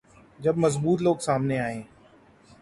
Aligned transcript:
جب 0.39 0.57
مضبوط 0.57 1.01
لوگ 1.01 1.17
سامنے 1.17 1.59
آئیں۔ 1.59 1.81